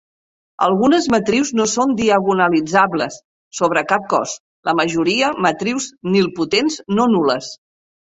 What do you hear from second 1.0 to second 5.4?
matrius no són diagonalitzables sobre cap cos, la majoria